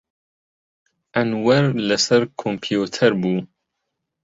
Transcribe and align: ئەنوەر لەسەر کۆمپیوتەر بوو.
ئەنوەر 1.15 1.65
لەسەر 1.89 2.21
کۆمپیوتەر 2.41 3.11
بوو. 3.21 3.39